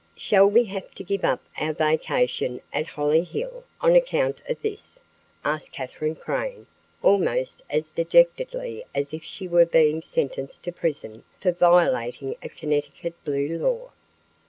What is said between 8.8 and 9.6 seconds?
as if she